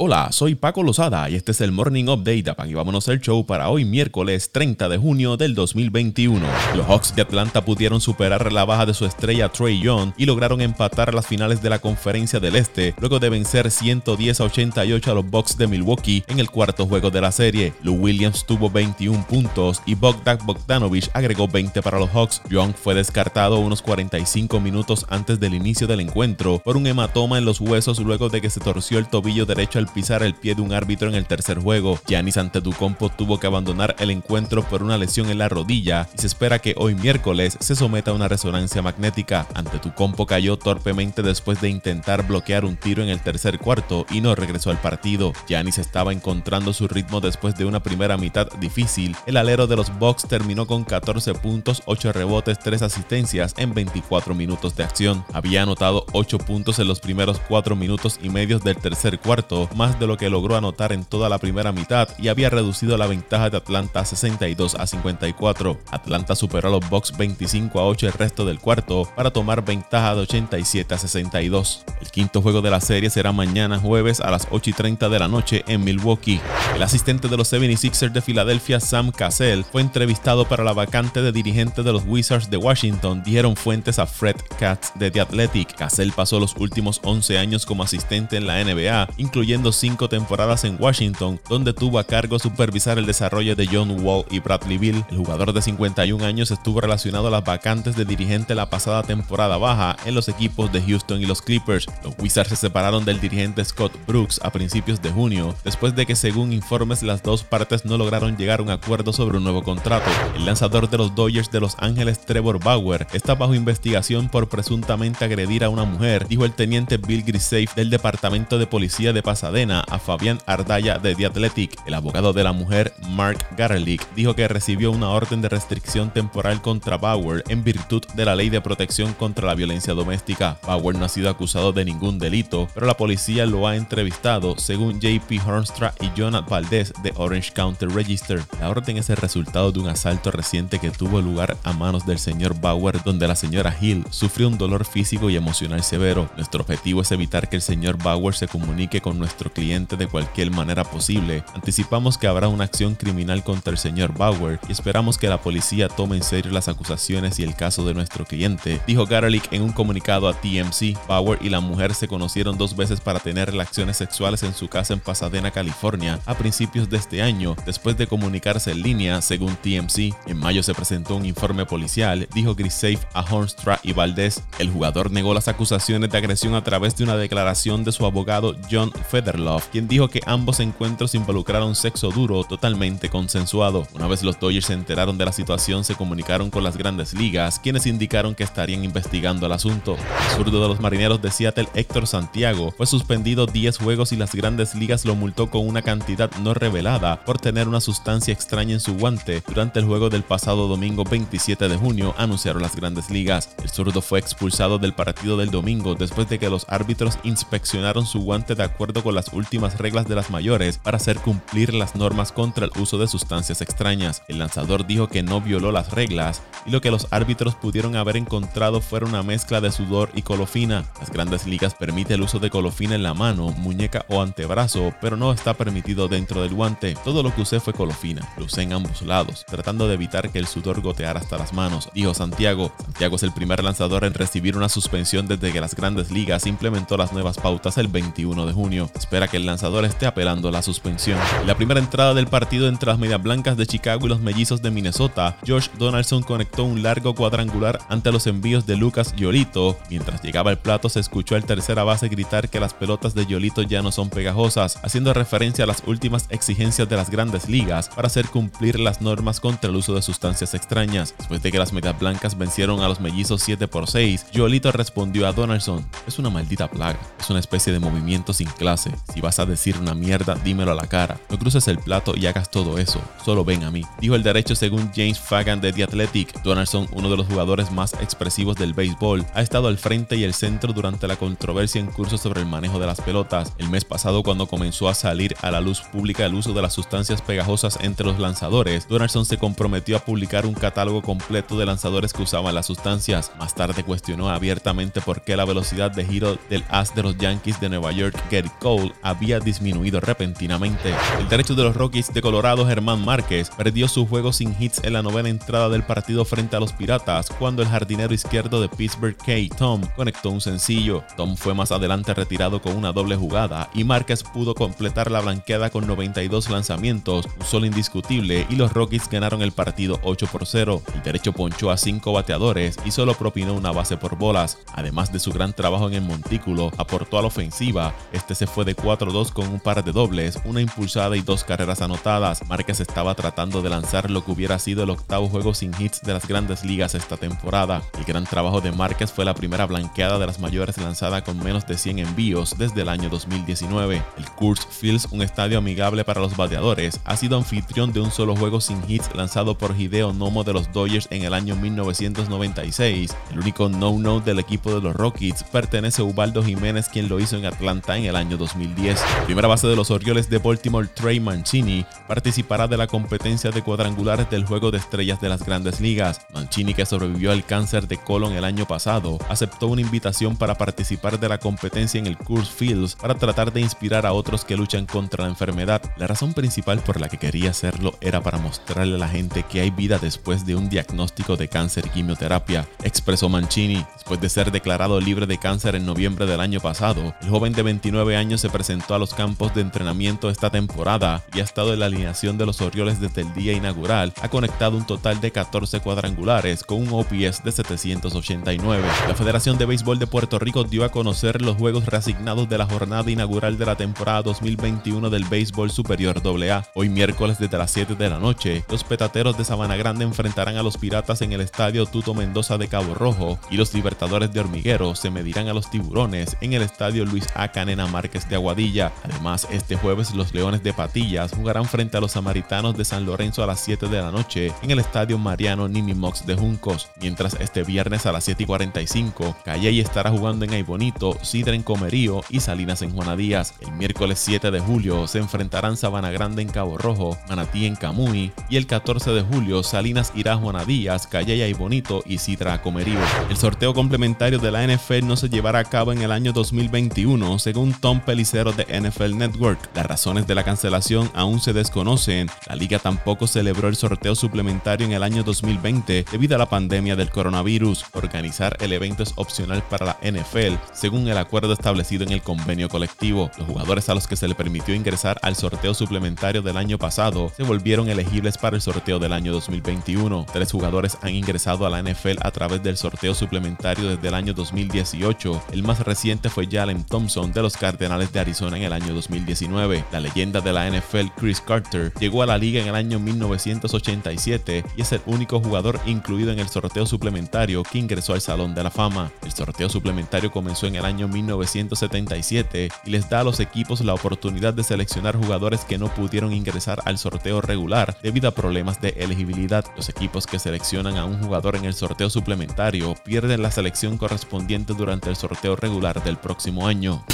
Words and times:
Hola, 0.00 0.30
soy 0.30 0.54
Paco 0.54 0.84
Lozada 0.84 1.28
y 1.28 1.34
este 1.34 1.50
es 1.50 1.60
el 1.60 1.72
Morning 1.72 2.04
Update. 2.04 2.54
Aquí 2.56 2.72
vámonos 2.72 3.08
el 3.08 3.20
show 3.20 3.44
para 3.44 3.68
hoy 3.68 3.84
miércoles 3.84 4.52
30 4.52 4.88
de 4.88 4.96
junio 4.96 5.36
del 5.36 5.56
2021. 5.56 6.46
Los 6.76 6.86
Hawks 6.86 7.16
de 7.16 7.22
Atlanta 7.22 7.64
pudieron 7.64 8.00
superar 8.00 8.52
la 8.52 8.64
baja 8.64 8.86
de 8.86 8.94
su 8.94 9.06
estrella 9.06 9.48
Trey 9.48 9.80
Young 9.80 10.12
y 10.16 10.26
lograron 10.26 10.60
empatar 10.60 11.12
las 11.14 11.26
finales 11.26 11.62
de 11.62 11.70
la 11.70 11.80
Conferencia 11.80 12.38
del 12.38 12.54
Este 12.54 12.94
luego 13.00 13.18
de 13.18 13.28
vencer 13.28 13.72
110 13.72 14.40
a 14.40 14.44
88 14.44 15.10
a 15.10 15.14
los 15.14 15.28
Bucks 15.28 15.58
de 15.58 15.66
Milwaukee 15.66 16.22
en 16.28 16.38
el 16.38 16.48
cuarto 16.48 16.86
juego 16.86 17.10
de 17.10 17.20
la 17.20 17.32
serie. 17.32 17.72
Lou 17.82 17.96
Williams 17.96 18.46
tuvo 18.46 18.70
21 18.70 19.26
puntos 19.26 19.82
y 19.84 19.96
Bogdan 19.96 20.38
Bogdanovich 20.46 21.10
agregó 21.12 21.48
20 21.48 21.82
para 21.82 21.98
los 21.98 22.10
Hawks. 22.10 22.40
Young 22.48 22.72
fue 22.72 22.94
descartado 22.94 23.58
unos 23.58 23.82
45 23.82 24.60
minutos 24.60 25.06
antes 25.08 25.40
del 25.40 25.54
inicio 25.54 25.88
del 25.88 25.98
encuentro 25.98 26.60
por 26.60 26.76
un 26.76 26.86
hematoma 26.86 27.36
en 27.36 27.44
los 27.44 27.60
huesos 27.60 27.98
luego 27.98 28.28
de 28.28 28.40
que 28.40 28.48
se 28.48 28.60
torció 28.60 29.00
el 29.00 29.08
tobillo 29.08 29.44
derecho 29.44 29.80
al 29.80 29.87
pisar 29.88 30.22
el 30.22 30.34
pie 30.34 30.54
de 30.54 30.62
un 30.62 30.72
árbitro 30.72 31.08
en 31.08 31.14
el 31.14 31.26
tercer 31.26 31.58
juego. 31.58 31.98
Giannis 32.06 32.36
Antetokounmpo 32.36 33.08
tuvo 33.10 33.38
que 33.40 33.46
abandonar 33.46 33.96
el 33.98 34.10
encuentro 34.10 34.62
por 34.62 34.82
una 34.82 34.98
lesión 34.98 35.30
en 35.30 35.38
la 35.38 35.48
rodilla 35.48 36.08
y 36.14 36.20
se 36.20 36.26
espera 36.26 36.58
que 36.58 36.74
hoy 36.76 36.94
miércoles 36.94 37.56
se 37.60 37.74
someta 37.74 38.10
a 38.10 38.14
una 38.14 38.28
resonancia 38.28 38.82
magnética. 38.82 39.46
Antetokounmpo 39.54 40.26
cayó 40.26 40.56
torpemente 40.58 41.22
después 41.22 41.60
de 41.60 41.68
intentar 41.68 42.26
bloquear 42.26 42.64
un 42.64 42.76
tiro 42.76 43.02
en 43.02 43.08
el 43.08 43.20
tercer 43.20 43.58
cuarto 43.58 44.06
y 44.10 44.20
no 44.20 44.34
regresó 44.34 44.70
al 44.70 44.80
partido. 44.80 45.32
Giannis 45.48 45.78
estaba 45.78 46.12
encontrando 46.12 46.72
su 46.72 46.88
ritmo 46.88 47.20
después 47.20 47.56
de 47.56 47.64
una 47.64 47.82
primera 47.82 48.16
mitad 48.16 48.48
difícil. 48.60 49.16
El 49.26 49.36
alero 49.36 49.66
de 49.66 49.76
los 49.76 49.96
Bucks 49.98 50.26
terminó 50.28 50.66
con 50.66 50.84
14 50.84 51.34
puntos, 51.34 51.82
8 51.86 52.12
rebotes, 52.12 52.58
3 52.58 52.82
asistencias 52.82 53.54
en 53.56 53.74
24 53.74 54.34
minutos 54.34 54.76
de 54.76 54.84
acción. 54.84 55.24
Había 55.32 55.62
anotado 55.62 56.06
8 56.12 56.38
puntos 56.38 56.78
en 56.78 56.88
los 56.88 57.00
primeros 57.00 57.40
4 57.48 57.76
minutos 57.76 58.18
y 58.22 58.28
medios 58.28 58.62
del 58.62 58.76
tercer 58.76 59.18
cuarto, 59.18 59.68
más 59.78 60.00
de 60.00 60.08
lo 60.08 60.16
que 60.16 60.28
logró 60.28 60.56
anotar 60.56 60.92
en 60.92 61.04
toda 61.04 61.28
la 61.28 61.38
primera 61.38 61.70
mitad 61.70 62.08
y 62.18 62.26
había 62.26 62.50
reducido 62.50 62.96
la 62.98 63.06
ventaja 63.06 63.48
de 63.48 63.58
Atlanta 63.58 64.00
a 64.00 64.04
62 64.04 64.74
a 64.74 64.88
54. 64.88 65.78
Atlanta 65.92 66.34
superó 66.34 66.66
a 66.66 66.72
los 66.72 66.90
Bucks 66.90 67.16
25 67.16 67.78
a 67.78 67.86
8 67.86 68.08
el 68.08 68.12
resto 68.12 68.44
del 68.44 68.58
cuarto 68.58 69.08
para 69.14 69.30
tomar 69.30 69.64
ventaja 69.64 70.16
de 70.16 70.22
87 70.22 70.92
a 70.92 70.98
62. 70.98 71.84
El 72.00 72.10
quinto 72.10 72.42
juego 72.42 72.60
de 72.60 72.70
la 72.70 72.80
serie 72.80 73.08
será 73.08 73.30
mañana 73.30 73.78
jueves 73.78 74.20
a 74.20 74.32
las 74.32 74.48
8 74.50 74.70
y 74.70 74.72
30 74.72 75.08
de 75.08 75.18
la 75.20 75.28
noche 75.28 75.62
en 75.68 75.84
Milwaukee. 75.84 76.40
El 76.74 76.82
asistente 76.82 77.28
de 77.28 77.36
los 77.36 77.52
76ers 77.52 78.10
de 78.10 78.20
Filadelfia, 78.20 78.80
Sam 78.80 79.12
Cassell, 79.12 79.62
fue 79.62 79.80
entrevistado 79.80 80.48
para 80.48 80.64
la 80.64 80.72
vacante 80.72 81.22
de 81.22 81.30
dirigente 81.30 81.84
de 81.84 81.92
los 81.92 82.02
Wizards 82.04 82.50
de 82.50 82.56
Washington, 82.56 83.22
dijeron 83.24 83.54
fuentes 83.54 84.00
a 84.00 84.06
Fred 84.06 84.36
Katz 84.58 84.90
de 84.96 85.12
The 85.12 85.20
Athletic. 85.20 85.76
Cassell 85.76 86.10
pasó 86.10 86.40
los 86.40 86.56
últimos 86.56 87.00
11 87.04 87.38
años 87.38 87.64
como 87.64 87.84
asistente 87.84 88.36
en 88.36 88.48
la 88.48 88.64
NBA, 88.64 89.08
incluyendo 89.18 89.67
cinco 89.76 90.08
temporadas 90.08 90.64
en 90.64 90.76
Washington, 90.80 91.40
donde 91.48 91.72
tuvo 91.72 91.98
a 91.98 92.04
cargo 92.04 92.38
supervisar 92.38 92.98
el 92.98 93.06
desarrollo 93.06 93.54
de 93.54 93.66
John 93.66 94.04
Wall 94.04 94.24
y 94.30 94.40
Bradley 94.40 94.78
Bill. 94.78 95.04
El 95.10 95.18
jugador 95.18 95.52
de 95.52 95.62
51 95.62 96.24
años 96.24 96.50
estuvo 96.50 96.80
relacionado 96.80 97.28
a 97.28 97.30
las 97.30 97.44
vacantes 97.44 97.96
de 97.96 98.04
dirigente 98.04 98.54
la 98.54 98.70
pasada 98.70 99.02
temporada 99.02 99.56
baja 99.58 99.96
en 100.04 100.14
los 100.14 100.28
equipos 100.28 100.72
de 100.72 100.82
Houston 100.82 101.20
y 101.20 101.26
los 101.26 101.42
Clippers. 101.42 101.86
Los 102.02 102.14
Wizards 102.18 102.50
se 102.50 102.56
separaron 102.56 103.04
del 103.04 103.20
dirigente 103.20 103.64
Scott 103.64 103.92
Brooks 104.06 104.40
a 104.42 104.50
principios 104.50 105.02
de 105.02 105.10
junio, 105.10 105.54
después 105.64 105.94
de 105.94 106.06
que 106.06 106.16
según 106.16 106.52
informes 106.52 107.02
las 107.02 107.22
dos 107.22 107.44
partes 107.44 107.84
no 107.84 107.98
lograron 107.98 108.36
llegar 108.36 108.60
a 108.60 108.62
un 108.62 108.70
acuerdo 108.70 109.12
sobre 109.12 109.38
un 109.38 109.44
nuevo 109.44 109.62
contrato. 109.62 110.10
El 110.34 110.46
lanzador 110.46 110.88
de 110.88 110.98
los 110.98 111.14
Dodgers 111.14 111.50
de 111.50 111.60
Los 111.60 111.76
Ángeles, 111.78 112.24
Trevor 112.24 112.62
Bauer, 112.62 113.06
está 113.12 113.34
bajo 113.34 113.54
investigación 113.54 114.28
por 114.28 114.48
presuntamente 114.48 115.24
agredir 115.24 115.64
a 115.64 115.68
una 115.68 115.84
mujer, 115.84 116.26
dijo 116.28 116.44
el 116.44 116.52
teniente 116.52 116.96
Bill 116.96 117.22
Grisafe 117.22 117.68
del 117.76 117.90
Departamento 117.90 118.58
de 118.58 118.66
Policía 118.66 119.12
de 119.12 119.22
Pasadena 119.22 119.57
a 119.58 119.98
Fabián 119.98 120.38
Ardaya 120.46 120.98
de 120.98 121.16
The 121.16 121.26
Athletic. 121.26 121.76
El 121.84 121.94
abogado 121.94 122.32
de 122.32 122.44
la 122.44 122.52
mujer, 122.52 122.94
Mark 123.10 123.44
Garlick, 123.56 124.06
dijo 124.14 124.36
que 124.36 124.46
recibió 124.46 124.92
una 124.92 125.10
orden 125.10 125.42
de 125.42 125.48
restricción 125.48 126.12
temporal 126.12 126.62
contra 126.62 126.96
Bauer 126.96 127.42
en 127.48 127.64
virtud 127.64 128.04
de 128.14 128.24
la 128.24 128.36
ley 128.36 128.50
de 128.50 128.60
protección 128.60 129.14
contra 129.14 129.48
la 129.48 129.56
violencia 129.56 129.94
doméstica. 129.94 130.60
Bauer 130.64 130.96
no 130.96 131.04
ha 131.04 131.08
sido 131.08 131.28
acusado 131.28 131.72
de 131.72 131.84
ningún 131.84 132.20
delito, 132.20 132.68
pero 132.72 132.86
la 132.86 132.96
policía 132.96 133.46
lo 133.46 133.66
ha 133.66 133.74
entrevistado, 133.74 134.56
según 134.58 135.00
JP 135.00 135.44
Hornstra 135.44 135.92
y 136.00 136.12
Jonathan 136.16 136.48
Valdez 136.48 136.92
de 137.02 137.12
Orange 137.16 137.52
County 137.52 137.86
Register. 137.86 138.44
La 138.60 138.70
orden 138.70 138.96
es 138.96 139.10
el 139.10 139.16
resultado 139.16 139.72
de 139.72 139.80
un 139.80 139.88
asalto 139.88 140.30
reciente 140.30 140.78
que 140.78 140.92
tuvo 140.92 141.20
lugar 141.20 141.56
a 141.64 141.72
manos 141.72 142.06
del 142.06 142.20
señor 142.20 142.60
Bauer, 142.60 143.02
donde 143.02 143.26
la 143.26 143.34
señora 143.34 143.76
Hill 143.80 144.04
sufrió 144.10 144.46
un 144.46 144.56
dolor 144.56 144.84
físico 144.84 145.30
y 145.30 145.36
emocional 145.36 145.82
severo. 145.82 146.30
Nuestro 146.36 146.60
objetivo 146.60 147.02
es 147.02 147.10
evitar 147.10 147.48
que 147.48 147.56
el 147.56 147.62
señor 147.62 148.00
Bauer 148.00 148.36
se 148.36 148.46
comunique 148.46 149.00
con 149.00 149.18
nuestro 149.18 149.37
cliente 149.46 149.96
de 149.96 150.08
cualquier 150.08 150.50
manera 150.50 150.84
posible. 150.84 151.44
Anticipamos 151.54 152.18
que 152.18 152.26
habrá 152.26 152.48
una 152.48 152.64
acción 152.64 152.94
criminal 152.94 153.44
contra 153.44 153.70
el 153.70 153.78
señor 153.78 154.16
Bauer 154.16 154.58
y 154.68 154.72
esperamos 154.72 155.18
que 155.18 155.28
la 155.28 155.40
policía 155.40 155.88
tome 155.88 156.16
en 156.16 156.22
serio 156.22 156.52
las 156.52 156.68
acusaciones 156.68 157.38
y 157.38 157.44
el 157.44 157.54
caso 157.54 157.84
de 157.86 157.94
nuestro 157.94 158.24
cliente, 158.24 158.80
dijo 158.86 159.06
Garlick 159.06 159.52
en 159.52 159.62
un 159.62 159.72
comunicado 159.72 160.28
a 160.28 160.34
TMC. 160.34 160.96
Bauer 161.06 161.38
y 161.40 161.48
la 161.48 161.60
mujer 161.60 161.94
se 161.94 162.08
conocieron 162.08 162.58
dos 162.58 162.76
veces 162.76 163.00
para 163.00 163.20
tener 163.20 163.50
relaciones 163.50 163.96
sexuales 163.96 164.42
en 164.42 164.54
su 164.54 164.68
casa 164.68 164.94
en 164.94 165.00
Pasadena, 165.00 165.50
California, 165.50 166.18
a 166.26 166.34
principios 166.34 166.90
de 166.90 166.96
este 166.96 167.22
año, 167.22 167.54
después 167.64 167.96
de 167.96 168.06
comunicarse 168.06 168.72
en 168.72 168.82
línea, 168.82 169.22
según 169.22 169.56
TMC. 169.56 170.14
En 170.26 170.38
mayo 170.38 170.62
se 170.62 170.74
presentó 170.74 171.16
un 171.16 171.26
informe 171.26 171.64
policial, 171.66 172.28
dijo 172.34 172.56
Safe 172.68 172.98
a 173.14 173.22
Hornstra 173.22 173.78
y 173.82 173.92
Valdez. 173.92 174.42
El 174.58 174.70
jugador 174.70 175.10
negó 175.10 175.32
las 175.32 175.48
acusaciones 175.48 176.10
de 176.10 176.18
agresión 176.18 176.54
a 176.54 176.64
través 176.64 176.96
de 176.96 177.04
una 177.04 177.16
declaración 177.16 177.84
de 177.84 177.92
su 177.92 178.04
abogado 178.04 178.56
John 178.70 178.92
Federer 179.08 179.27
quien 179.70 179.88
dijo 179.88 180.08
que 180.08 180.20
ambos 180.26 180.60
encuentros 180.60 181.14
involucraron 181.14 181.74
sexo 181.74 182.10
duro 182.10 182.44
totalmente 182.44 183.10
consensuado. 183.10 183.86
Una 183.94 184.06
vez 184.06 184.22
los 184.22 184.40
Dodgers 184.40 184.66
se 184.66 184.72
enteraron 184.72 185.18
de 185.18 185.24
la 185.24 185.32
situación, 185.32 185.84
se 185.84 185.94
comunicaron 185.94 186.50
con 186.50 186.64
las 186.64 186.76
grandes 186.76 187.12
ligas, 187.14 187.58
quienes 187.58 187.86
indicaron 187.86 188.34
que 188.34 188.44
estarían 188.44 188.84
investigando 188.84 189.46
el 189.46 189.52
asunto. 189.52 189.96
El 189.96 190.36
zurdo 190.36 190.62
de 190.62 190.68
los 190.68 190.80
marineros 190.80 191.20
de 191.20 191.30
Seattle, 191.30 191.68
Héctor 191.74 192.06
Santiago, 192.06 192.72
fue 192.76 192.86
suspendido 192.86 193.46
10 193.46 193.78
juegos 193.78 194.12
y 194.12 194.16
las 194.16 194.34
grandes 194.34 194.74
ligas 194.74 195.04
lo 195.04 195.14
multó 195.14 195.50
con 195.50 195.66
una 195.66 195.82
cantidad 195.82 196.30
no 196.42 196.54
revelada 196.54 197.24
por 197.24 197.38
tener 197.38 197.68
una 197.68 197.80
sustancia 197.80 198.32
extraña 198.32 198.74
en 198.74 198.80
su 198.80 198.94
guante 198.96 199.42
durante 199.46 199.78
el 199.80 199.86
juego 199.86 200.08
del 200.08 200.22
pasado 200.22 200.68
domingo 200.68 201.04
27 201.04 201.68
de 201.68 201.76
junio, 201.76 202.14
anunciaron 202.16 202.62
las 202.62 202.76
grandes 202.76 203.10
ligas. 203.10 203.50
El 203.62 203.68
zurdo 203.68 204.00
fue 204.00 204.18
expulsado 204.18 204.78
del 204.78 204.94
partido 204.94 205.36
del 205.36 205.50
domingo 205.50 205.94
después 205.94 206.28
de 206.28 206.38
que 206.38 206.50
los 206.50 206.66
árbitros 206.68 207.18
inspeccionaron 207.24 208.06
su 208.06 208.20
guante 208.20 208.54
de 208.54 208.62
acuerdo 208.62 209.02
con 209.02 209.14
las 209.18 209.32
últimas 209.32 209.78
reglas 209.78 210.06
de 210.06 210.14
las 210.14 210.30
mayores 210.30 210.78
para 210.78 210.96
hacer 210.96 211.18
cumplir 211.18 211.74
las 211.74 211.96
normas 211.96 212.30
contra 212.30 212.66
el 212.66 212.70
uso 212.80 212.98
de 212.98 213.08
sustancias 213.08 213.60
extrañas. 213.60 214.22
El 214.28 214.38
lanzador 214.38 214.86
dijo 214.86 215.08
que 215.08 215.24
no 215.24 215.40
violó 215.40 215.72
las 215.72 215.90
reglas 215.90 216.40
y 216.66 216.70
lo 216.70 216.80
que 216.80 216.92
los 216.92 217.08
árbitros 217.10 217.56
pudieron 217.56 217.96
haber 217.96 218.16
encontrado 218.16 218.80
fue 218.80 219.00
una 219.00 219.24
mezcla 219.24 219.60
de 219.60 219.72
sudor 219.72 220.10
y 220.14 220.22
colofina. 220.22 220.84
Las 221.00 221.10
grandes 221.10 221.46
ligas 221.48 221.74
permiten 221.74 222.14
el 222.14 222.22
uso 222.22 222.38
de 222.38 222.48
colofina 222.48 222.94
en 222.94 223.02
la 223.02 223.12
mano, 223.12 223.48
muñeca 223.50 224.06
o 224.08 224.22
antebrazo, 224.22 224.94
pero 225.00 225.16
no 225.16 225.32
está 225.32 225.54
permitido 225.54 226.06
dentro 226.06 226.42
del 226.42 226.54
guante. 226.54 226.96
Todo 227.02 227.24
lo 227.24 227.34
que 227.34 227.42
usé 227.42 227.58
fue 227.58 227.72
colofina. 227.72 228.22
Lo 228.36 228.44
usé 228.44 228.62
en 228.62 228.72
ambos 228.72 229.02
lados, 229.02 229.44
tratando 229.48 229.88
de 229.88 229.94
evitar 229.94 230.30
que 230.30 230.38
el 230.38 230.46
sudor 230.46 230.80
goteara 230.80 231.18
hasta 231.18 231.38
las 231.38 231.52
manos, 231.52 231.88
dijo 231.92 232.14
Santiago. 232.14 232.72
Santiago 232.84 233.16
es 233.16 233.24
el 233.24 233.32
primer 233.32 233.64
lanzador 233.64 234.04
en 234.04 234.14
recibir 234.14 234.56
una 234.56 234.68
suspensión 234.68 235.26
desde 235.26 235.52
que 235.52 235.60
las 235.60 235.74
grandes 235.74 236.12
ligas 236.12 236.46
implementó 236.46 236.96
las 236.96 237.12
nuevas 237.12 237.36
pautas 237.36 237.78
el 237.78 237.88
21 237.88 238.46
de 238.46 238.52
junio 238.52 238.90
espera 239.08 239.26
que 239.26 239.38
el 239.38 239.46
lanzador 239.46 239.86
esté 239.86 240.04
apelando 240.04 240.50
la 240.50 240.60
suspensión. 240.60 241.18
la 241.46 241.56
primera 241.56 241.80
entrada 241.80 242.12
del 242.12 242.26
partido 242.26 242.68
entre 242.68 242.90
las 242.90 242.98
Medias 242.98 243.22
Blancas 243.22 243.56
de 243.56 243.66
Chicago 243.66 244.04
y 244.04 244.10
los 244.10 244.20
Mellizos 244.20 244.60
de 244.60 244.70
Minnesota, 244.70 245.38
Josh 245.46 245.68
Donaldson 245.78 246.22
conectó 246.22 246.64
un 246.64 246.82
largo 246.82 247.14
cuadrangular 247.14 247.78
ante 247.88 248.12
los 248.12 248.26
envíos 248.26 248.66
de 248.66 248.76
Lucas 248.76 249.16
Yolito. 249.16 249.78
Mientras 249.88 250.22
llegaba 250.22 250.50
el 250.50 250.58
plato, 250.58 250.90
se 250.90 251.00
escuchó 251.00 251.36
al 251.36 251.46
tercera 251.46 251.84
base 251.84 252.08
gritar 252.08 252.50
que 252.50 252.60
las 252.60 252.74
pelotas 252.74 253.14
de 253.14 253.24
Yolito 253.24 253.62
ya 253.62 253.80
no 253.80 253.92
son 253.92 254.10
pegajosas, 254.10 254.78
haciendo 254.82 255.14
referencia 255.14 255.64
a 255.64 255.66
las 255.66 255.82
últimas 255.86 256.26
exigencias 256.28 256.86
de 256.86 256.96
las 256.96 257.08
grandes 257.08 257.48
ligas 257.48 257.88
para 257.88 258.08
hacer 258.08 258.28
cumplir 258.28 258.78
las 258.78 259.00
normas 259.00 259.40
contra 259.40 259.70
el 259.70 259.76
uso 259.76 259.94
de 259.94 260.02
sustancias 260.02 260.52
extrañas. 260.52 261.14
Después 261.16 261.42
de 261.42 261.50
que 261.50 261.58
las 261.58 261.72
Medias 261.72 261.98
Blancas 261.98 262.36
vencieron 262.36 262.80
a 262.80 262.88
los 262.88 263.00
Mellizos 263.00 263.40
7 263.42 263.68
por 263.68 263.88
6, 263.88 264.26
Yolito 264.32 264.70
respondió 264.70 265.26
a 265.26 265.32
Donaldson: 265.32 265.88
Es 266.06 266.18
una 266.18 266.28
maldita 266.28 266.68
plaga, 266.68 267.00
es 267.18 267.30
una 267.30 267.40
especie 267.40 267.72
de 267.72 267.80
movimiento 267.80 268.34
sin 268.34 268.48
clase. 268.48 268.97
Si 269.12 269.20
vas 269.20 269.38
a 269.38 269.46
decir 269.46 269.76
una 269.78 269.94
mierda, 269.94 270.34
dímelo 270.34 270.72
a 270.72 270.74
la 270.74 270.86
cara. 270.86 271.18
No 271.30 271.38
cruces 271.38 271.66
el 271.68 271.78
plato 271.78 272.14
y 272.16 272.26
hagas 272.26 272.50
todo 272.50 272.78
eso. 272.78 273.00
Solo 273.24 273.44
ven 273.44 273.64
a 273.64 273.70
mí. 273.70 273.82
Dijo 274.00 274.14
el 274.14 274.22
derecho 274.22 274.54
según 274.54 274.90
James 274.94 275.18
Fagan 275.18 275.60
de 275.60 275.72
The 275.72 275.84
Athletic. 275.84 276.42
Donaldson, 276.42 276.88
uno 276.92 277.10
de 277.10 277.16
los 277.16 277.26
jugadores 277.26 277.70
más 277.70 277.94
expresivos 277.94 278.56
del 278.56 278.74
béisbol, 278.74 279.26
ha 279.34 279.42
estado 279.42 279.68
al 279.68 279.78
frente 279.78 280.16
y 280.16 280.24
el 280.24 280.34
centro 280.34 280.72
durante 280.72 281.08
la 281.08 281.16
controversia 281.16 281.80
en 281.80 281.86
curso 281.86 282.18
sobre 282.18 282.40
el 282.40 282.46
manejo 282.46 282.78
de 282.78 282.86
las 282.86 283.00
pelotas. 283.00 283.52
El 283.58 283.68
mes 283.70 283.84
pasado, 283.84 284.22
cuando 284.22 284.46
comenzó 284.46 284.88
a 284.88 284.94
salir 284.94 285.34
a 285.42 285.50
la 285.50 285.60
luz 285.60 285.80
pública 285.80 286.26
el 286.26 286.34
uso 286.34 286.52
de 286.52 286.62
las 286.62 286.74
sustancias 286.74 287.22
pegajosas 287.22 287.78
entre 287.80 288.06
los 288.06 288.18
lanzadores, 288.18 288.88
Donaldson 288.88 289.24
se 289.24 289.38
comprometió 289.38 289.96
a 289.96 290.00
publicar 290.00 290.46
un 290.46 290.54
catálogo 290.54 291.02
completo 291.02 291.58
de 291.58 291.66
lanzadores 291.66 292.12
que 292.12 292.22
usaban 292.22 292.54
las 292.54 292.66
sustancias. 292.66 293.32
Más 293.38 293.54
tarde 293.54 293.82
cuestionó 293.82 294.30
abiertamente 294.30 295.00
por 295.00 295.22
qué 295.22 295.36
la 295.36 295.44
velocidad 295.44 295.90
de 295.90 296.04
giro 296.04 296.38
del 296.50 296.64
as 296.68 296.94
de 296.94 297.02
los 297.02 297.16
Yankees 297.16 297.60
de 297.60 297.68
Nueva 297.68 297.92
York, 297.92 298.16
Gary 298.30 298.50
Cole, 298.60 298.87
Había 299.02 299.40
disminuido 299.40 300.00
repentinamente. 300.00 300.94
El 301.18 301.28
derecho 301.28 301.54
de 301.54 301.64
los 301.64 301.76
Rockies 301.76 302.12
de 302.12 302.22
Colorado, 302.22 302.66
Germán 302.66 303.04
Márquez, 303.04 303.50
perdió 303.50 303.88
su 303.88 304.06
juego 304.06 304.32
sin 304.32 304.54
hits 304.58 304.82
en 304.84 304.92
la 304.92 305.02
novena 305.02 305.28
entrada 305.28 305.68
del 305.68 305.82
partido 305.82 306.24
frente 306.24 306.56
a 306.56 306.60
los 306.60 306.72
Piratas 306.72 307.30
cuando 307.38 307.62
el 307.62 307.68
jardinero 307.68 308.14
izquierdo 308.14 308.60
de 308.60 308.68
Pittsburgh, 308.68 309.16
K. 309.16 309.32
Tom, 309.56 309.82
conectó 309.96 310.30
un 310.30 310.40
sencillo. 310.40 311.04
Tom 311.16 311.36
fue 311.36 311.54
más 311.54 311.72
adelante 311.72 312.14
retirado 312.14 312.60
con 312.60 312.76
una 312.76 312.92
doble 312.92 313.16
jugada 313.16 313.70
y 313.74 313.84
Márquez 313.84 314.22
pudo 314.22 314.54
completar 314.54 315.10
la 315.10 315.20
blanqueada 315.20 315.70
con 315.70 315.86
92 315.86 316.50
lanzamientos, 316.50 317.26
un 317.38 317.46
solo 317.46 317.66
indiscutible 317.66 318.46
y 318.48 318.56
los 318.56 318.72
Rockies 318.72 319.08
ganaron 319.08 319.42
el 319.42 319.52
partido 319.52 319.98
8 320.02 320.26
por 320.30 320.46
0. 320.46 320.82
El 320.94 321.02
derecho 321.02 321.32
ponchó 321.32 321.70
a 321.70 321.76
5 321.76 322.12
bateadores 322.12 322.76
y 322.84 322.90
solo 322.90 323.14
propinó 323.14 323.54
una 323.54 323.72
base 323.72 323.96
por 323.96 324.16
bolas. 324.16 324.58
Además 324.74 325.12
de 325.12 325.18
su 325.18 325.32
gran 325.32 325.52
trabajo 325.52 325.88
en 325.88 325.94
el 325.94 326.02
montículo, 326.02 326.72
aportó 326.76 327.18
a 327.18 327.22
la 327.22 327.28
ofensiva. 327.28 327.94
Este 328.12 328.34
se 328.34 328.46
fue 328.46 328.64
de 328.64 328.74
4-2 328.78 329.32
con 329.32 329.48
un 329.48 329.60
par 329.60 329.84
de 329.84 329.92
dobles, 329.92 330.38
una 330.44 330.60
impulsada 330.60 331.16
y 331.16 331.20
dos 331.20 331.44
carreras 331.44 331.82
anotadas. 331.82 332.46
Márquez 332.48 332.80
estaba 332.80 333.14
tratando 333.14 333.62
de 333.62 333.70
lanzar 333.70 334.10
lo 334.10 334.24
que 334.24 334.32
hubiera 334.32 334.58
sido 334.58 334.84
el 334.84 334.90
octavo 334.90 335.28
juego 335.28 335.54
sin 335.54 335.72
hits 335.78 336.02
de 336.02 336.12
las 336.12 336.26
grandes 336.26 336.64
ligas 336.64 336.94
esta 336.94 337.16
temporada. 337.16 337.82
El 337.98 338.04
gran 338.04 338.24
trabajo 338.24 338.60
de 338.60 338.72
Márquez 338.72 339.12
fue 339.12 339.24
la 339.24 339.34
primera 339.34 339.66
blanqueada 339.66 340.18
de 340.18 340.26
las 340.26 340.38
mayores 340.38 340.78
lanzada 340.78 341.22
con 341.22 341.38
menos 341.38 341.66
de 341.66 341.76
100 341.76 341.98
envíos 341.98 342.56
desde 342.58 342.82
el 342.82 342.88
año 342.88 343.08
2019. 343.08 344.02
El 344.16 344.30
Coors 344.32 344.66
Fields, 344.70 345.08
un 345.10 345.22
estadio 345.22 345.58
amigable 345.58 346.04
para 346.04 346.20
los 346.20 346.36
bateadores, 346.36 347.00
ha 347.04 347.16
sido 347.16 347.36
anfitrión 347.36 347.92
de 347.92 348.00
un 348.00 348.10
solo 348.10 348.36
juego 348.36 348.60
sin 348.60 348.82
hits 348.88 349.14
lanzado 349.14 349.56
por 349.56 349.78
Hideo 349.78 350.12
Nomo 350.12 350.44
de 350.44 350.52
los 350.52 350.72
Dodgers 350.72 351.08
en 351.10 351.24
el 351.24 351.34
año 351.34 351.56
1996. 351.56 353.14
El 353.32 353.38
único 353.38 353.68
no-no 353.68 354.20
del 354.20 354.38
equipo 354.38 354.74
de 354.74 354.80
los 354.80 354.94
Rockies 354.94 355.42
pertenece 355.44 356.02
a 356.02 356.04
Ubaldo 356.04 356.42
Jiménez, 356.42 356.88
quien 356.88 357.08
lo 357.08 357.20
hizo 357.20 357.36
en 357.36 357.46
Atlanta 357.46 357.96
en 357.96 358.04
el 358.04 358.16
año 358.16 358.36
2010. 358.68 359.00
primera 359.26 359.48
base 359.48 359.66
de 359.66 359.76
los 359.76 359.90
Orioles 359.90 360.28
de 360.30 360.38
Baltimore, 360.38 360.88
Trey 360.88 361.20
Mancini, 361.20 361.84
participará 362.06 362.66
de 362.66 362.76
la 362.76 362.86
competencia 362.86 363.50
de 363.50 363.62
cuadrangulares 363.62 364.28
del 364.30 364.44
juego 364.44 364.70
de 364.70 364.78
estrellas 364.78 365.20
de 365.20 365.28
las 365.28 365.44
grandes 365.44 365.80
ligas. 365.80 366.20
Mancini, 366.32 366.74
que 366.74 366.86
sobrevivió 366.86 367.32
al 367.32 367.44
cáncer 367.44 367.88
de 367.88 367.98
colon 367.98 368.32
el 368.32 368.44
año 368.44 368.66
pasado, 368.66 369.18
aceptó 369.28 369.68
una 369.68 369.80
invitación 369.80 370.36
para 370.36 370.56
participar 370.56 371.18
de 371.18 371.28
la 371.28 371.38
competencia 371.38 371.98
en 371.98 372.06
el 372.06 372.16
Coors 372.18 372.50
Fields 372.50 372.96
para 372.96 373.14
tratar 373.14 373.52
de 373.52 373.60
inspirar 373.60 374.06
a 374.06 374.12
otros 374.12 374.44
que 374.44 374.56
luchan 374.56 374.86
contra 374.86 375.24
la 375.24 375.30
enfermedad. 375.30 375.82
La 375.96 376.06
razón 376.06 376.32
principal 376.34 376.80
por 376.80 377.00
la 377.00 377.08
que 377.08 377.18
quería 377.18 377.50
hacerlo 377.50 377.94
era 378.00 378.22
para 378.22 378.38
mostrarle 378.38 378.96
a 378.96 378.98
la 378.98 379.08
gente 379.08 379.44
que 379.44 379.60
hay 379.60 379.70
vida 379.70 379.98
después 379.98 380.46
de 380.46 380.54
un 380.54 380.68
diagnóstico 380.68 381.36
de 381.36 381.48
cáncer 381.48 381.88
quimioterapia, 381.90 382.66
expresó 382.82 383.28
Mancini. 383.28 383.84
Después 383.94 384.20
de 384.20 384.28
ser 384.28 384.50
declarado 384.50 385.00
libre 385.00 385.26
de 385.26 385.38
cáncer 385.38 385.74
en 385.74 385.86
noviembre 385.86 386.26
del 386.26 386.40
año 386.40 386.60
pasado, 386.60 387.14
el 387.20 387.28
joven 387.28 387.52
de 387.52 387.62
29 387.62 388.16
años 388.16 388.40
se 388.40 388.48
presentó 388.58 388.96
a 388.96 388.98
los 388.98 389.14
campos 389.14 389.54
de 389.54 389.60
entrenamiento 389.60 390.30
esta 390.30 390.50
temporada 390.50 391.22
y 391.32 391.38
ha 391.38 391.44
estado 391.44 391.72
en 391.72 391.78
la 391.78 391.86
alineación 391.86 392.38
de 392.38 392.44
los 392.44 392.60
Orioles 392.60 393.00
desde 393.00 393.20
el 393.20 393.32
día 393.32 393.52
inaugural. 393.52 394.12
Ha 394.20 394.28
conectado 394.30 394.76
un 394.76 394.84
total 394.84 395.20
de 395.20 395.30
14 395.30 395.78
cuadrangulares 395.78 396.64
con 396.64 396.82
un 396.82 396.88
OPS 396.92 397.44
de 397.44 397.52
789. 397.52 398.82
La 399.06 399.14
Federación 399.14 399.58
de 399.58 399.66
Béisbol 399.66 400.00
de 400.00 400.08
Puerto 400.08 400.40
Rico 400.40 400.64
dio 400.64 400.84
a 400.84 400.88
conocer 400.88 401.40
los 401.40 401.56
juegos 401.56 401.86
reasignados 401.86 402.48
de 402.48 402.58
la 402.58 402.66
jornada 402.66 403.08
inaugural 403.08 403.58
de 403.58 403.66
la 403.66 403.76
temporada 403.76 404.22
2021 404.22 405.08
del 405.08 405.24
Béisbol 405.26 405.70
Superior 405.70 406.20
AA. 406.24 406.64
Hoy 406.74 406.88
miércoles 406.88 407.38
desde 407.38 407.58
las 407.58 407.70
7 407.70 407.94
de 407.94 408.10
la 408.10 408.18
noche, 408.18 408.64
los 408.68 408.82
petateros 408.82 409.38
de 409.38 409.44
Sabana 409.44 409.76
Grande 409.76 410.04
enfrentarán 410.04 410.56
a 410.56 410.64
los 410.64 410.78
Piratas 410.78 411.22
en 411.22 411.30
el 411.30 411.42
Estadio 411.42 411.86
Tuto 411.86 412.12
Mendoza 412.12 412.58
de 412.58 412.66
Cabo 412.66 412.94
Rojo 412.94 413.38
y 413.52 413.56
los 413.56 413.72
Libertadores 413.72 414.32
de 414.32 414.40
Hormiguero 414.40 414.96
se 414.96 415.10
medirán 415.10 415.46
a 415.46 415.54
los 415.54 415.70
Tiburones 415.70 416.36
en 416.40 416.54
el 416.54 416.62
Estadio 416.62 417.04
Luis 417.04 417.28
A. 417.36 417.52
Canena 417.52 417.86
Márquez 417.86 418.28
de 418.28 418.34
Aguadilla. 418.38 418.92
Además, 419.04 419.46
este 419.50 419.76
jueves 419.76 420.14
los 420.14 420.34
Leones 420.34 420.62
de 420.62 420.72
Patillas 420.72 421.32
jugarán 421.32 421.66
frente 421.66 421.96
a 421.96 422.00
los 422.00 422.12
Samaritanos 422.12 422.76
de 422.76 422.84
San 422.84 423.06
Lorenzo 423.06 423.42
a 423.42 423.46
las 423.46 423.60
7 423.60 423.88
de 423.88 424.00
la 424.00 424.10
noche 424.10 424.52
en 424.62 424.70
el 424.70 424.78
Estadio 424.78 425.18
Mariano 425.18 425.68
Nimi 425.68 425.94
Mox 425.94 426.26
de 426.26 426.34
Juncos, 426.34 426.88
mientras 427.00 427.34
este 427.40 427.62
viernes 427.62 428.06
a 428.06 428.12
las 428.12 428.24
7 428.24 428.42
y 428.42 428.46
45 428.46 429.36
Calle 429.44 429.78
estará 429.80 430.10
jugando 430.10 430.44
en 430.44 430.52
Aybonito, 430.52 431.16
Sidra 431.22 431.54
en 431.54 431.62
Comerío 431.62 432.22
y 432.30 432.40
Salinas 432.40 432.82
en 432.82 432.90
Juana 432.90 433.16
Díaz. 433.16 433.54
El 433.60 433.72
miércoles 433.72 434.18
7 434.18 434.50
de 434.50 434.60
julio 434.60 435.06
se 435.06 435.18
enfrentarán 435.18 435.76
Sabana 435.76 436.10
Grande 436.10 436.42
en 436.42 436.48
Cabo 436.48 436.78
Rojo, 436.78 437.18
Manatí 437.28 437.66
en 437.66 437.76
Camuy 437.76 438.32
y 438.48 438.56
el 438.56 438.66
14 438.66 439.10
de 439.12 439.22
julio 439.22 439.62
Salinas 439.62 440.12
irá 440.14 440.34
a 440.34 440.36
Juana 440.36 440.64
Díaz, 440.64 441.06
Calle 441.06 441.48
y 441.48 441.52
Bonito 441.52 442.02
y 442.06 442.18
Sidra 442.18 442.54
a 442.54 442.62
Comerío. 442.62 442.98
El 443.30 443.36
sorteo 443.36 443.74
complementario 443.74 444.38
de 444.38 444.50
la 444.50 444.66
NFL 444.66 445.06
no 445.06 445.16
se 445.16 445.28
llevará 445.28 445.60
a 445.60 445.64
cabo 445.64 445.92
en 445.92 446.02
el 446.02 446.12
año 446.12 446.32
2021, 446.32 447.38
según 447.38 447.72
Tom 447.72 448.00
De 448.28 448.80
NFL 448.80 449.16
Network. 449.16 449.58
Las 449.74 449.86
razones 449.86 450.26
de 450.26 450.34
la 450.34 450.44
cancelación 450.44 451.10
aún 451.14 451.40
se 451.40 451.54
desconocen. 451.54 452.28
La 452.46 452.56
liga 452.56 452.78
tampoco 452.78 453.26
celebró 453.26 453.68
el 453.68 453.76
sorteo 453.76 454.14
suplementario 454.14 454.86
en 454.86 454.92
el 454.92 455.02
año 455.02 455.22
2020 455.22 456.04
debido 456.12 456.34
a 456.34 456.38
la 456.38 456.50
pandemia 456.50 456.94
del 456.94 457.08
coronavirus. 457.08 457.86
Organizar 457.94 458.58
el 458.60 458.74
evento 458.74 459.02
es 459.02 459.14
opcional 459.16 459.62
para 459.70 459.86
la 459.86 459.98
NFL, 460.02 460.56
según 460.74 461.08
el 461.08 461.16
acuerdo 461.16 461.54
establecido 461.54 462.04
en 462.04 462.12
el 462.12 462.20
convenio 462.20 462.68
colectivo. 462.68 463.30
Los 463.38 463.46
jugadores 463.46 463.88
a 463.88 463.94
los 463.94 464.06
que 464.06 464.16
se 464.16 464.28
le 464.28 464.34
permitió 464.34 464.74
ingresar 464.74 465.18
al 465.22 465.34
sorteo 465.34 465.72
suplementario 465.72 466.42
del 466.42 466.58
año 466.58 466.76
pasado 466.76 467.32
se 467.34 467.44
volvieron 467.44 467.88
elegibles 467.88 468.36
para 468.36 468.56
el 468.56 468.62
sorteo 468.62 468.98
del 468.98 469.14
año 469.14 469.32
2021. 469.32 470.26
Tres 470.30 470.52
jugadores 470.52 470.98
han 471.00 471.14
ingresado 471.14 471.64
a 471.64 471.70
la 471.70 471.82
NFL 471.82 472.18
a 472.20 472.30
través 472.30 472.62
del 472.62 472.76
sorteo 472.76 473.14
suplementario 473.14 473.88
desde 473.88 474.08
el 474.08 474.14
año 474.14 474.34
2018. 474.34 475.44
El 475.52 475.62
más 475.62 475.80
reciente 475.80 476.28
fue 476.28 476.46
Jalen 476.46 476.84
Thompson 476.84 477.32
de 477.32 477.40
los 477.40 477.56
Cardenales 477.56 478.12
de 478.12 478.17
Arizona 478.18 478.56
en 478.56 478.64
el 478.64 478.72
año 478.72 478.94
2019. 478.94 479.84
La 479.92 480.00
leyenda 480.00 480.40
de 480.40 480.52
la 480.52 480.68
NFL 480.68 481.08
Chris 481.16 481.40
Carter 481.40 481.92
llegó 481.98 482.22
a 482.22 482.26
la 482.26 482.38
liga 482.38 482.60
en 482.60 482.68
el 482.68 482.74
año 482.74 482.98
1987 482.98 484.64
y 484.76 484.80
es 484.80 484.92
el 484.92 485.00
único 485.06 485.40
jugador 485.40 485.80
incluido 485.86 486.32
en 486.32 486.38
el 486.38 486.48
sorteo 486.48 486.86
suplementario 486.86 487.62
que 487.62 487.78
ingresó 487.78 488.14
al 488.14 488.20
Salón 488.20 488.54
de 488.54 488.62
la 488.62 488.70
Fama. 488.70 489.10
El 489.24 489.32
sorteo 489.32 489.68
suplementario 489.68 490.30
comenzó 490.30 490.66
en 490.66 490.76
el 490.76 490.84
año 490.84 491.08
1977 491.08 492.68
y 492.84 492.90
les 492.90 493.08
da 493.08 493.20
a 493.20 493.24
los 493.24 493.40
equipos 493.40 493.80
la 493.80 493.94
oportunidad 493.94 494.54
de 494.54 494.64
seleccionar 494.64 495.16
jugadores 495.16 495.64
que 495.64 495.78
no 495.78 495.88
pudieron 495.88 496.32
ingresar 496.32 496.80
al 496.84 496.98
sorteo 496.98 497.40
regular 497.40 497.96
debido 498.02 498.28
a 498.28 498.34
problemas 498.34 498.80
de 498.80 498.90
elegibilidad. 498.98 499.64
Los 499.76 499.88
equipos 499.88 500.26
que 500.26 500.38
seleccionan 500.38 500.96
a 500.96 501.04
un 501.04 501.22
jugador 501.22 501.56
en 501.56 501.64
el 501.64 501.74
sorteo 501.74 502.10
suplementario 502.10 502.94
pierden 503.04 503.42
la 503.42 503.50
selección 503.50 503.98
correspondiente 503.98 504.74
durante 504.74 505.10
el 505.10 505.16
sorteo 505.16 505.56
regular 505.56 506.02
del 506.02 506.16
próximo 506.16 506.66
año. 506.66 507.04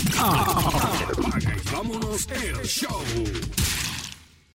Vámonos 1.73 2.29
el 2.31 2.67
show. 2.67 3.03